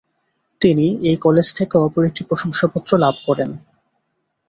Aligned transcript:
তিনি 0.61 0.87
এই 1.01 1.17
কলেজ 1.17 1.47
থেকে 1.57 1.75
অপর 1.77 2.01
একটি 2.05 2.21
প্রশংসাপত্র 2.23 2.91
লাভ 2.97 3.15
করেন। 3.25 3.49